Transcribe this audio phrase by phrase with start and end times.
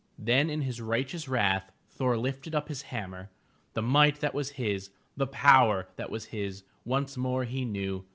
[0.09, 3.29] *' Then in his righteous wrath Thor lifted up his hammer.
[3.75, 8.03] The might that was his, the power that was his, once more he knew.